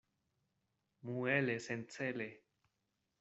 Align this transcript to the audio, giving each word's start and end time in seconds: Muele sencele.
Muele 1.03 1.59
sencele. 1.59 2.29